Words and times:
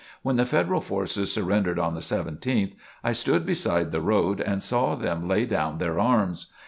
When 0.23 0.35
the 0.37 0.47
Federal 0.47 0.81
forces 0.81 1.31
surrendered 1.31 1.77
on 1.77 1.93
the 1.93 1.99
17th, 1.99 2.73
I 3.03 3.11
stood 3.11 3.45
beside 3.45 3.91
the 3.91 4.01
road 4.01 4.41
and 4.41 4.63
saw 4.63 4.95
them 4.95 5.27
lay 5.27 5.45
down 5.45 5.77
their 5.77 5.99
arms. 5.99 6.51